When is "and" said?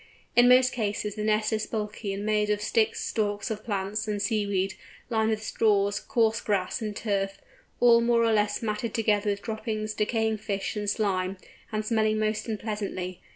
2.11-2.25, 4.07-4.19, 6.81-6.95, 10.75-10.89, 11.71-11.85